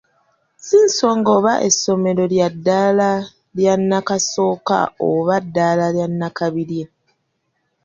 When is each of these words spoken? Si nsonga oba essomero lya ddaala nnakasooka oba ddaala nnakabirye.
Si 0.65 0.77
nsonga 0.87 1.29
oba 1.37 1.53
essomero 1.69 2.23
lya 2.33 2.47
ddaala 2.53 3.09
nnakasooka 3.81 4.77
oba 5.09 5.35
ddaala 5.45 5.85
nnakabirye. 6.11 6.83